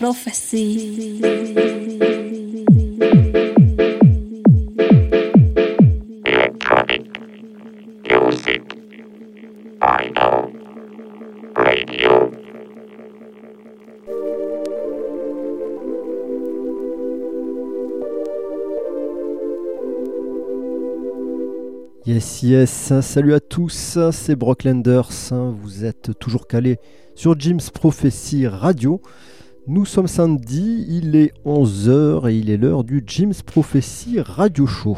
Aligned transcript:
Prophecy. 0.00 1.20
electronic 6.24 7.04
music. 8.08 8.62
I 9.82 10.10
know 10.14 10.50
radio. 11.54 12.32
Yes, 22.06 22.42
yes, 22.42 22.92
salut 23.02 23.34
à 23.34 23.40
tous, 23.40 23.98
c'est 24.12 24.34
Brock 24.34 24.64
Lenders, 24.64 25.10
vous 25.30 25.84
êtes 25.84 26.18
toujours 26.18 26.46
calés 26.46 26.78
sur 27.14 27.38
Jim's 27.38 27.68
Prophecy 27.68 28.46
Radio. 28.46 29.02
Nous 29.72 29.84
sommes 29.84 30.08
samedi, 30.08 30.84
il 30.88 31.14
est 31.14 31.32
11h 31.46 32.28
et 32.28 32.36
il 32.36 32.50
est 32.50 32.56
l'heure 32.56 32.82
du 32.82 33.04
Jim's 33.06 33.42
Prophecy 33.42 34.18
Radio 34.18 34.66
Show. 34.66 34.96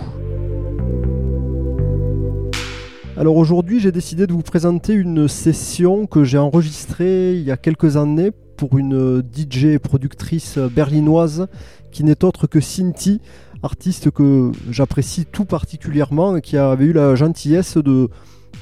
Alors 3.19 3.37
aujourd'hui, 3.37 3.81
j'ai 3.81 3.93
décidé 3.93 4.27
de 4.27 4.33
vous 4.33 4.41
présenter 4.41 4.95
une 4.95 5.29
session 5.29 6.07
que 6.07 6.25
j'ai 6.25 6.39
enregistrée 6.39 7.35
il 7.37 7.43
y 7.43 7.51
a 7.51 7.59
quelques 7.59 7.99
années 7.99 8.31
pour 8.57 8.79
une 8.79 9.23
DJ 9.37 9.77
productrice 9.77 10.57
berlinoise 10.57 11.49
qui 11.91 12.03
n'est 12.03 12.25
autre 12.25 12.47
que 12.47 12.61
Cinti, 12.61 13.21
artiste 13.63 14.11
que 14.11 14.53
j'apprécie 14.71 15.27
tout 15.27 15.45
particulièrement 15.45 16.37
et 16.37 16.41
qui 16.41 16.57
avait 16.57 16.87
eu 16.87 16.93
la 16.95 17.15
gentillesse 17.15 17.77
de 17.77 18.09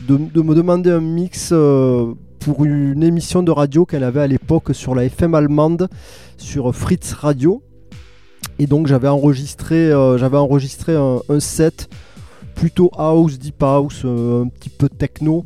me 0.09 0.55
demander 0.57 0.91
un 0.91 1.01
mix 1.01 1.51
euh, 1.53 2.15
pour 2.41 2.65
une 2.65 3.03
émission 3.03 3.43
de 3.43 3.51
radio 3.51 3.85
qu'elle 3.85 4.03
avait 4.03 4.23
à 4.23 4.27
l'époque 4.27 4.75
sur 4.75 4.95
la 4.95 5.05
FM 5.05 5.35
allemande, 5.35 5.89
sur 6.39 6.75
Fritz 6.75 7.13
Radio. 7.13 7.63
Et 8.59 8.67
donc 8.67 8.87
j'avais 8.87 9.09
enregistré, 9.09 9.93
euh, 9.93 10.17
j'avais 10.19 10.39
enregistré 10.39 10.95
un, 10.97 11.21
set 11.41 11.89
plutôt 12.55 12.91
house, 12.97 13.39
deep 13.39 13.63
house, 13.63 14.03
euh, 14.05 14.45
un 14.45 14.49
petit 14.49 14.71
peu 14.71 14.89
techno. 14.89 15.45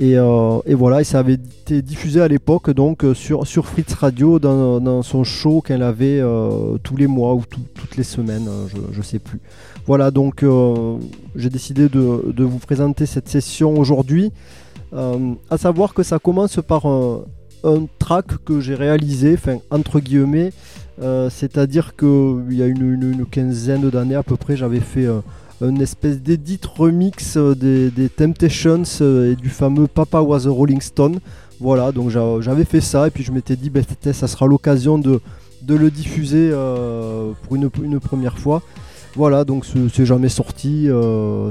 Et, 0.00 0.16
euh, 0.16 0.58
et 0.66 0.74
voilà, 0.74 1.02
et 1.02 1.04
ça 1.04 1.20
avait 1.20 1.34
été 1.34 1.80
diffusé 1.80 2.20
à 2.20 2.26
l'époque 2.26 2.70
donc 2.70 3.04
sur, 3.14 3.46
sur 3.46 3.66
Fritz 3.66 3.92
Radio 3.94 4.38
dans, 4.40 5.02
son 5.02 5.22
show 5.24 5.60
qu'elle 5.60 5.82
avait 5.82 6.20
tous 6.82 6.96
les 6.96 7.06
mois 7.06 7.34
ou 7.34 7.42
tout- 7.48 7.60
toutes 7.74 7.96
les 7.96 8.02
semaines, 8.02 8.48
je, 8.68 8.76
je 8.92 9.02
sais 9.02 9.20
plus. 9.20 9.40
Voilà, 9.86 10.10
donc 10.10 10.44
j'ai 11.36 11.50
décidé 11.50 11.88
de 11.88 12.44
vous 12.44 12.58
présenter 12.58 13.06
cette 13.06 13.28
session 13.28 13.78
aujourd'hui. 13.78 14.32
Euh, 14.94 15.34
à 15.50 15.58
savoir 15.58 15.92
que 15.92 16.02
ça 16.02 16.18
commence 16.18 16.60
par 16.66 16.86
un, 16.86 17.24
track 17.98 18.44
que 18.44 18.60
j'ai 18.60 18.74
réalisé, 18.74 19.34
enfin 19.34 19.58
entre 19.70 19.98
guillemets, 19.98 20.52
euh, 21.02 21.28
c'est-à-dire 21.30 21.96
qu'il 21.96 22.44
y 22.52 22.62
a 22.62 22.66
une, 22.66 23.24
quinzaine 23.30 23.88
d'années 23.90 24.14
à 24.14 24.22
peu 24.22 24.36
près, 24.36 24.56
j'avais 24.56 24.80
fait 24.80 25.06
euh, 25.06 25.20
une 25.62 25.80
espèce 25.80 26.20
d'édit 26.20 26.60
remix 26.76 27.36
euh, 27.36 27.54
des, 27.54 28.08
Temptations 28.10 28.82
et 29.00 29.34
du 29.34 29.48
fameux 29.48 29.86
Papa 29.86 30.20
Was 30.20 30.46
a 30.46 30.50
Rolling 30.50 30.80
Stone. 30.80 31.18
Voilà, 31.58 31.90
donc 31.90 32.10
j'a- 32.10 32.40
j'avais 32.40 32.64
fait 32.64 32.82
ça 32.82 33.08
et 33.08 33.10
puis 33.10 33.24
je 33.24 33.32
m'étais 33.32 33.56
dit, 33.56 33.70
peut-être 33.70 34.12
ça 34.14 34.28
sera 34.28 34.46
l'occasion 34.46 34.98
de, 34.98 35.20
le 35.66 35.90
diffuser 35.90 36.50
pour 36.50 37.56
une, 37.56 37.70
une 37.82 37.98
première 37.98 38.38
fois. 38.38 38.62
Voilà, 39.16 39.44
donc 39.44 39.64
ce- 39.64 39.88
c'est 39.88 40.04
jamais 40.06 40.28
sorti, 40.28 40.88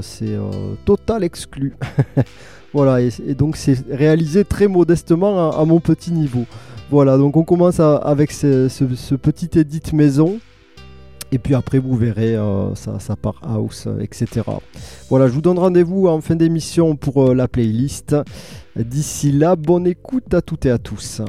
c'est 0.02 0.38
total 0.84 1.24
exclu. 1.24 1.74
voilà, 2.74 3.00
et, 3.00 3.34
donc 3.34 3.56
c'est 3.56 3.78
réalisé 3.88 4.44
très 4.44 4.66
modestement 4.66 5.52
à, 5.52 5.64
mon 5.64 5.78
petit 5.78 6.10
niveau. 6.10 6.44
Voilà, 6.90 7.16
donc 7.16 7.36
on 7.36 7.44
commence 7.44 7.78
avec 7.78 8.32
ce, 8.32 9.14
petit 9.14 9.58
edit 9.58 9.94
maison. 9.94 10.40
Et 11.30 11.38
puis 11.38 11.54
après, 11.54 11.78
vous 11.78 11.96
verrez, 11.96 12.36
euh, 12.36 12.74
ça, 12.74 13.16
part 13.16 13.40
house, 13.42 13.88
etc. 14.00 14.42
Voilà, 15.08 15.28
je 15.28 15.32
vous 15.32 15.40
donne 15.40 15.58
rendez-vous 15.58 16.08
en 16.08 16.20
fin 16.20 16.36
d'émission 16.36 16.96
pour 16.96 17.30
euh, 17.30 17.34
la 17.34 17.48
playlist. 17.48 18.14
D'ici 18.76 19.32
là, 19.32 19.56
bonne 19.56 19.86
écoute 19.86 20.34
à 20.34 20.42
toutes 20.42 20.66
et 20.66 20.70
à 20.70 20.78
tous. 20.78 21.22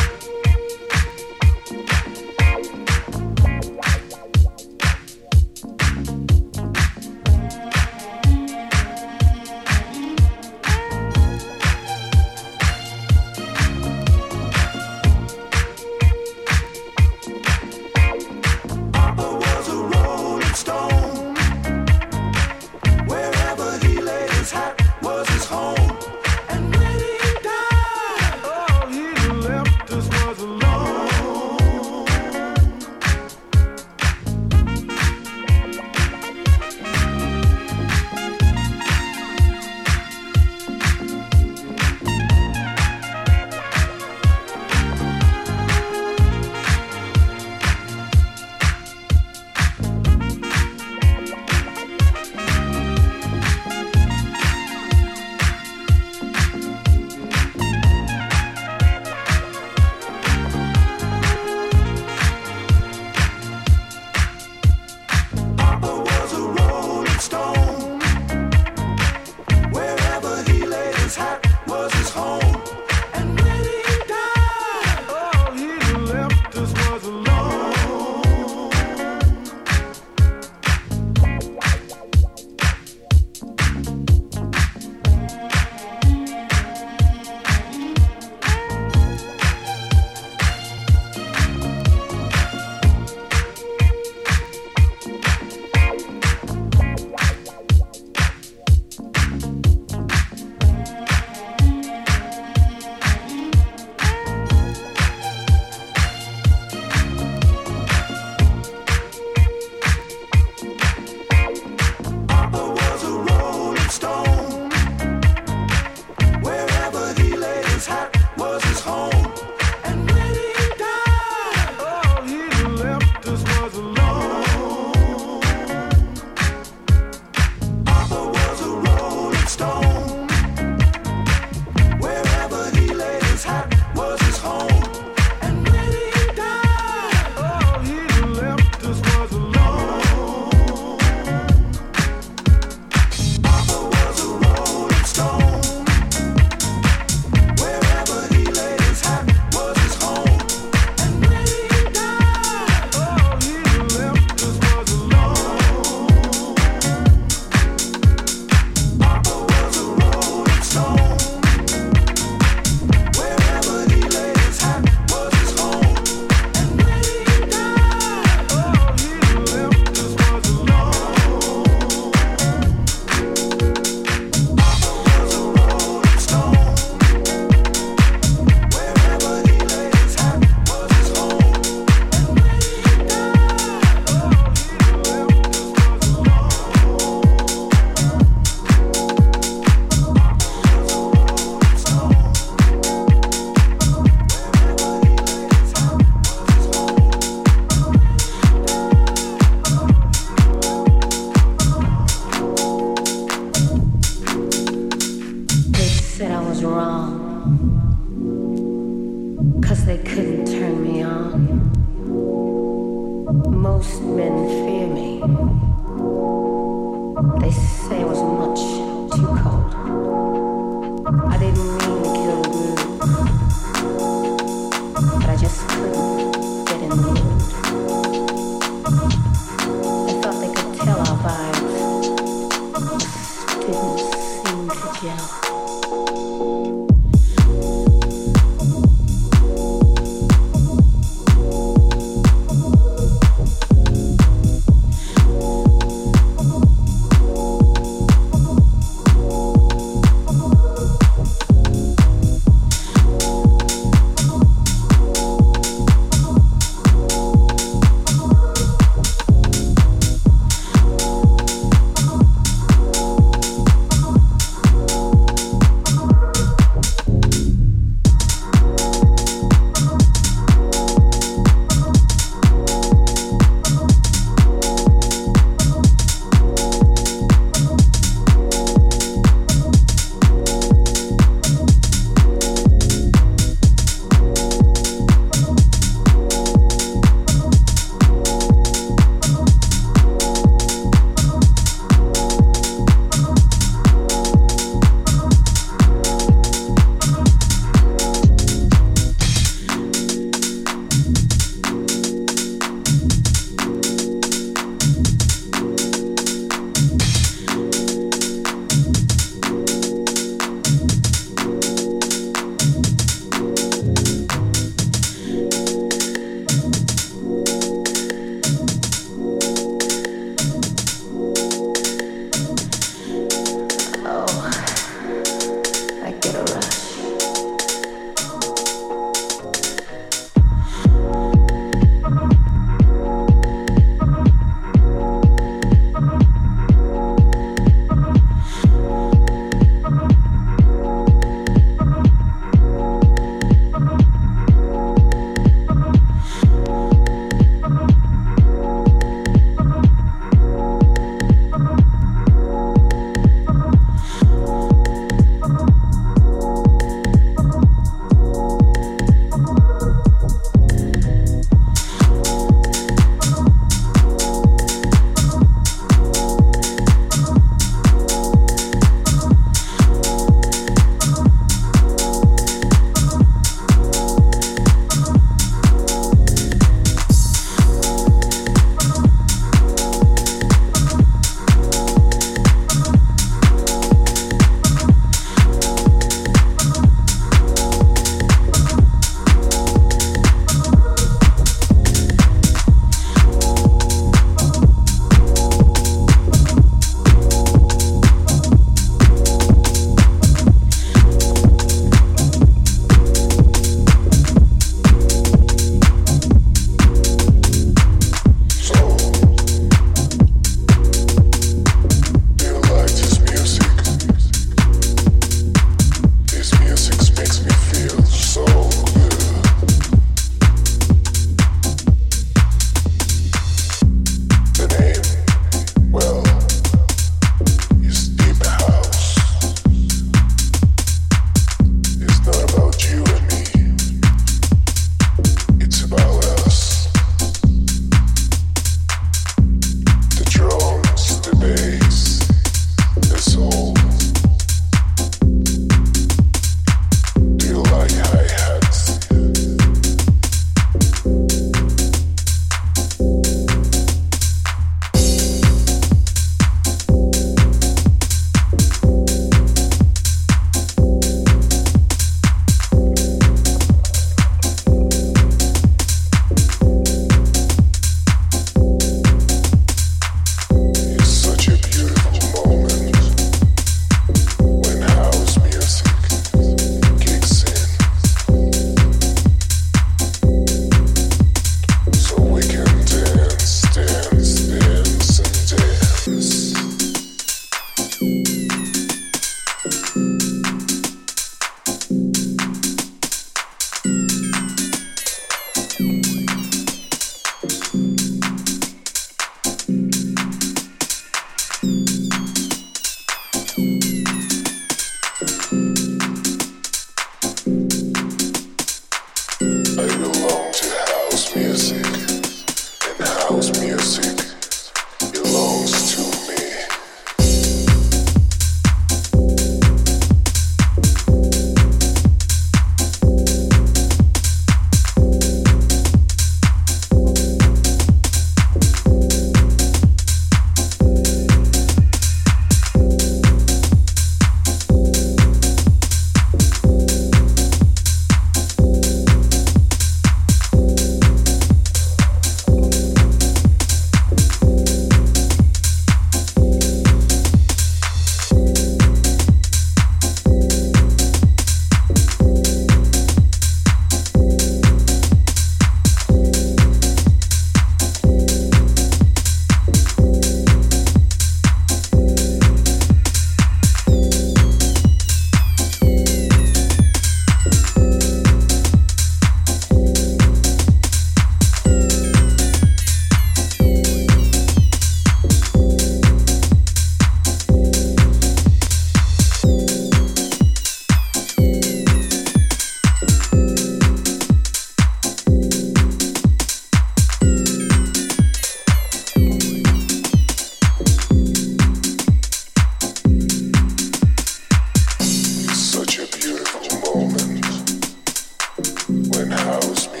House 599.43 600.00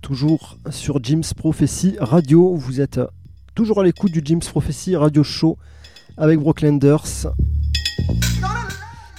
Toujours 0.00 0.58
sur 0.70 1.02
Jim's 1.02 1.34
Prophecy 1.34 1.96
Radio. 2.00 2.54
Vous 2.54 2.80
êtes 2.80 3.00
toujours 3.54 3.80
à 3.80 3.84
l'écoute 3.84 4.12
du 4.12 4.22
Jim's 4.24 4.48
Prophecy 4.48 4.96
Radio 4.96 5.22
Show 5.22 5.58
avec 6.16 6.38
Brocklanders. 6.38 7.26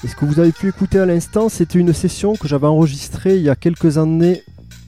Et 0.04 0.08
ce 0.08 0.16
que 0.16 0.26
vous 0.26 0.40
avez 0.40 0.52
pu 0.52 0.70
écouter 0.70 1.00
à 1.00 1.06
l'instant, 1.06 1.50
c'était 1.50 1.80
une 1.80 1.94
session 1.94 2.36
que 2.36 2.48
j'avais 2.48 2.68
enregistrée 2.68 3.38
il 3.38 3.44
y 3.44 3.50
a 3.50 3.56
quelques 3.56 3.98
années 3.98 4.42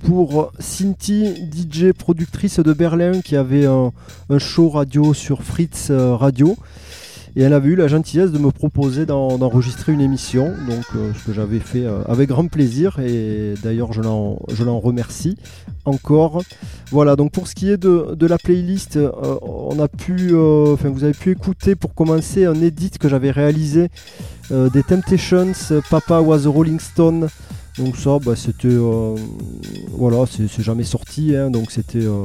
pour 0.06 0.52
Cinti, 0.60 1.36
DJ 1.52 1.92
productrice 1.92 2.60
de 2.60 2.74
Berlin 2.74 3.22
qui 3.22 3.36
avait 3.36 3.66
un, 3.66 3.92
un 4.30 4.40
show 4.40 4.70
radio 4.70 5.14
sur 5.14 5.44
Fritz 5.44 5.90
euh, 5.90 6.16
Radio. 6.16 6.58
Et 7.36 7.42
elle 7.42 7.54
avait 7.54 7.70
eu 7.70 7.76
la 7.76 7.88
gentillesse 7.88 8.32
de 8.32 8.38
me 8.38 8.52
proposer 8.52 9.06
d'en- 9.08 9.40
d'enregistrer 9.40 9.92
une 9.92 10.02
émission, 10.02 10.54
donc 10.70 10.86
euh, 10.96 11.12
ce 11.16 11.26
que 11.26 11.34
j'avais 11.34 11.60
fait 11.60 11.84
euh, 11.86 12.04
avec 12.08 12.30
grand 12.30 12.48
plaisir. 12.48 13.00
Et 13.00 13.56
d'ailleurs, 13.64 13.92
je 13.92 14.02
l'en 14.02 14.38
remercie 14.80 15.36
encore. 15.86 16.44
Voilà, 16.92 17.16
donc 17.16 17.32
pour 17.32 17.48
ce 17.48 17.56
qui 17.56 17.70
est 17.72 17.78
de, 17.78 18.28
la 18.28 18.38
playlist, 18.38 18.98
euh, 18.98 19.10
on 19.42 19.80
a 19.80 19.88
pu, 19.88 20.36
enfin 20.36 20.90
vous 20.90 21.04
avez 21.04 21.14
pu 21.14 21.32
écouter 21.32 21.76
pour 21.76 21.96
commencer 21.96 22.46
un 22.46 22.62
edit 22.62 22.92
que 23.00 23.10
j'avais 23.10 23.32
réalisé 23.32 23.90
des 24.52 24.84
Temptations, 24.84 25.54
Papa 25.90 26.20
was 26.22 26.46
a 26.46 26.50
Rolling 26.50 26.80
Stone. 26.80 27.30
Donc 27.78 27.98
ça, 27.98 28.20
bah, 28.24 28.34
c'était, 28.36 28.68
euh, 28.68 29.16
voilà, 29.98 30.26
c'est 30.30 30.62
jamais 30.62 30.84
sorti, 30.84 31.36
hein, 31.36 31.50
donc 31.50 31.72
c'était 31.72 32.06
euh, 32.06 32.22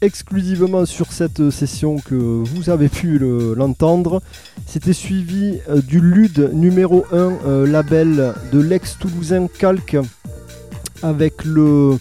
exclusivement 0.00 0.86
sur 0.86 1.10
cette 1.12 1.50
session 1.50 1.96
que 1.98 2.14
vous 2.14 2.70
avez 2.70 2.88
pu 2.88 3.18
le- 3.18 3.54
l'entendre. 3.54 4.22
C'était 4.66 4.92
suivi 4.92 5.58
euh, 5.68 5.82
du 5.82 5.98
LUD 6.00 6.50
numéro 6.52 7.04
1, 7.10 7.16
euh, 7.16 7.66
label 7.66 8.34
de 8.52 8.60
l'ex-toulousain 8.60 9.48
Calque, 9.58 9.96
avec 11.02 11.44
le, 11.44 11.98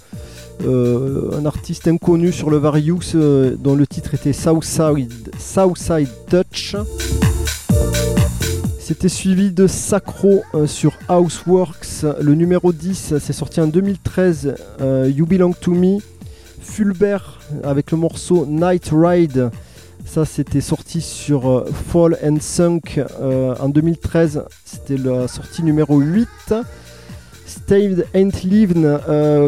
euh, 0.64 1.32
un 1.40 1.46
artiste 1.48 1.88
inconnu 1.88 2.32
sur 2.32 2.52
le 2.52 2.58
Various 2.58 3.16
euh, 3.16 3.56
dont 3.60 3.74
le 3.76 3.88
titre 3.88 4.14
était 4.14 4.32
Southside, 4.34 5.32
Southside 5.40 6.10
Touch. 6.30 6.76
C'était 8.88 9.10
suivi 9.10 9.50
de 9.50 9.66
Sacro 9.66 10.44
euh, 10.54 10.68
sur 10.68 10.94
Houseworks, 11.10 12.06
le 12.22 12.36
numéro 12.36 12.72
10, 12.72 13.16
c'est 13.20 13.34
sorti 13.34 13.60
en 13.60 13.66
2013, 13.66 14.54
euh, 14.80 15.10
You 15.12 15.26
Belong 15.26 15.54
to 15.60 15.72
Me. 15.72 15.98
Fulbert 16.62 17.40
avec 17.64 17.90
le 17.90 17.98
morceau 17.98 18.46
Night 18.48 18.92
Ride, 18.94 19.50
ça 20.06 20.24
c'était 20.24 20.62
sorti 20.62 21.02
sur 21.02 21.50
euh, 21.50 21.66
Fall 21.88 22.16
and 22.24 22.38
Sunk 22.42 23.02
en 23.60 23.70
2013, 23.70 24.44
c'était 24.66 24.98
la 24.98 25.28
sortie 25.28 25.64
numéro 25.64 26.00
8. 26.00 26.28
Staved 27.48 28.06
Ain't 28.14 28.44
Lived, 28.44 29.00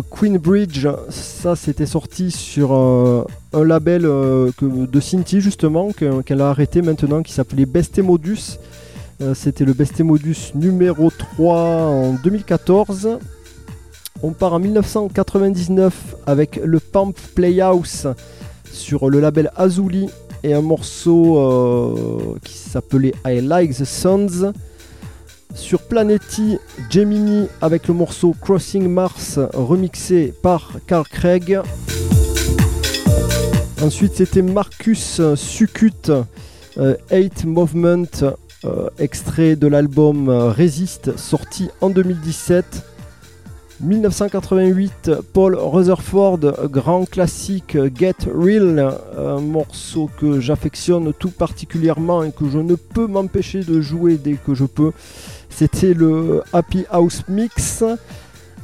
Queen 0.09 0.38
Bridge, 0.39 0.88
ça 1.11 1.55
c'était 1.55 1.85
sorti 1.85 2.31
sur 2.31 2.71
un 2.73 3.63
label 3.63 4.01
de 4.03 4.99
Cinti 4.99 5.41
justement, 5.41 5.91
que- 5.91 6.21
qu'elle 6.23 6.41
a 6.41 6.49
arrêté 6.49 6.81
maintenant, 6.81 7.21
qui 7.21 7.33
s'appelait 7.33 7.65
Bestemodus. 7.67 8.57
Euh, 8.57 8.86
c'était 9.34 9.65
le 9.65 9.74
Bestemodus 9.74 10.51
numéro 10.53 11.09
3 11.09 11.55
en 11.55 12.13
2014. 12.13 13.18
On 14.24 14.32
part 14.32 14.53
en 14.53 14.59
1999 14.59 16.15
avec 16.26 16.59
le 16.63 16.80
Pump 16.80 17.18
Playhouse 17.36 18.07
sur 18.72 19.09
le 19.09 19.20
label 19.20 19.51
Azuli 19.55 20.09
et 20.43 20.53
un 20.53 20.61
morceau 20.61 21.38
euh, 21.38 22.36
qui 22.43 22.53
s'appelait 22.53 23.13
I 23.26 23.41
Like 23.41 23.76
the 23.76 23.86
Suns. 23.86 24.53
Sur 25.55 25.82
Planety, 25.82 26.57
Gemini 26.89 27.47
avec 27.61 27.88
le 27.88 27.95
morceau 27.95 28.36
Crossing 28.39 28.88
Mars 28.88 29.39
remixé 29.53 30.34
par 30.43 30.74
Carl 30.86 31.05
Craig. 31.07 31.59
Ensuite 33.82 34.15
c'était 34.15 34.43
Marcus 34.43 35.22
Sucut, 35.36 36.11
8 37.11 37.45
Movement, 37.45 38.36
euh, 38.68 38.89
extrait 38.99 39.55
de 39.55 39.68
l'album 39.68 40.30
euh, 40.30 40.49
Resist 40.51 41.18
sorti 41.18 41.70
en 41.82 41.89
2017. 41.89 42.84
1988, 43.80 45.11
Paul 45.34 45.55
Rutherford, 45.55 46.39
grand 46.70 47.05
classique 47.07 47.78
Get 47.95 48.15
Real, 48.34 48.91
un 49.15 49.39
morceau 49.39 50.09
que 50.20 50.39
j'affectionne 50.39 51.13
tout 51.13 51.30
particulièrement 51.30 52.24
et 52.24 52.32
que 52.32 52.49
je 52.49 52.57
ne 52.57 52.74
peux 52.74 53.05
m'empêcher 53.05 53.63
de 53.63 53.80
jouer 53.80 54.18
dès 54.18 54.34
que 54.34 54.55
je 54.55 54.65
peux. 54.65 54.91
C'était 55.49 55.93
le 55.93 56.41
Happy 56.53 56.86
House 56.89 57.24
Mix. 57.28 57.84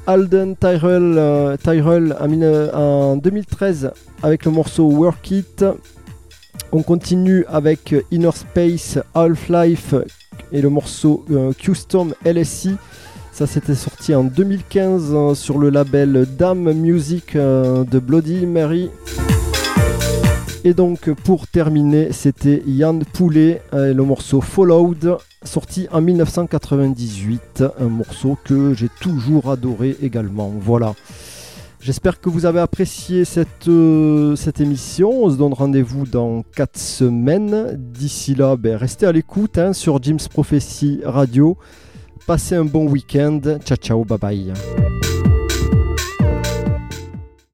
Alden 0.05 0.55
Tyrell, 0.57 1.15
euh, 1.17 1.55
Tyrell 1.55 2.15
en 2.73 3.15
2013 3.15 3.91
avec 4.21 4.43
le 4.45 4.51
morceau 4.51 4.83
Work 4.83 5.31
It. 5.31 5.65
On 6.71 6.81
continue 6.83 7.45
avec 7.47 7.95
Inner 8.11 8.31
Space, 8.33 8.99
Half-Life 9.13 9.95
et 10.51 10.61
le 10.61 10.69
morceau 10.69 11.25
euh, 11.31 11.53
Custom 11.53 12.13
LSI. 12.25 12.75
Ça 13.33 13.47
c'était 13.47 13.73
sorti 13.73 14.13
en 14.13 14.23
2015 14.23 15.09
euh, 15.11 15.33
sur 15.33 15.57
le 15.57 15.71
label 15.71 16.27
Dame 16.37 16.71
Music 16.73 17.35
euh, 17.35 17.83
de 17.83 17.97
Bloody 17.97 18.45
Mary. 18.45 18.91
Et 20.63 20.75
donc 20.75 21.11
pour 21.25 21.47
terminer, 21.47 22.11
c'était 22.11 22.61
Yann 22.67 23.03
Poulet 23.03 23.63
euh, 23.73 23.89
et 23.89 23.93
le 23.95 24.03
morceau 24.03 24.39
Followed, 24.39 25.17
sorti 25.41 25.87
en 25.91 25.99
1998, 26.01 27.63
un 27.79 27.89
morceau 27.89 28.37
que 28.45 28.75
j'ai 28.75 28.89
toujours 29.01 29.49
adoré 29.49 29.97
également. 30.03 30.53
Voilà. 30.59 30.93
J'espère 31.85 32.21
que 32.21 32.29
vous 32.29 32.45
avez 32.45 32.61
apprécié 32.61 33.25
cette, 33.25 33.67
euh, 33.67 34.37
cette 34.37 34.61
émission. 34.61 35.25
On 35.25 35.29
se 35.29 35.35
donne 35.35 35.51
rendez-vous 35.51 36.05
dans 36.05 36.41
4 36.55 36.79
semaines. 36.79 37.75
D'ici 37.77 38.35
là, 38.35 38.55
ben, 38.55 38.77
restez 38.77 39.05
à 39.05 39.11
l'écoute 39.11 39.57
hein, 39.57 39.73
sur 39.73 40.01
Jim's 40.01 40.29
Prophecy 40.29 41.01
Radio. 41.03 41.57
Passez 42.25 42.55
un 42.55 42.63
bon 42.63 42.87
week-end. 42.87 43.41
Ciao, 43.65 43.75
ciao, 43.75 44.05
bye 44.05 44.17
bye. 44.17 44.53